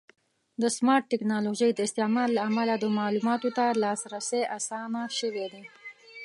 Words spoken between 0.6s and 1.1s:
د سمارټ